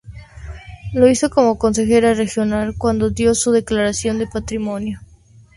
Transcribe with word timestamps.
Lo 0.93 1.07
hizo 1.07 1.29
como 1.29 1.59
Consejera 1.59 2.15
Regional, 2.15 2.73
cuando 2.75 3.11
dio 3.11 3.35
su 3.35 3.51
declaración 3.51 4.17
de 4.17 4.25
patrimonio. 4.25 4.99